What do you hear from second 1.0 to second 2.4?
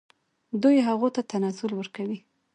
ته تنزل ورکوي.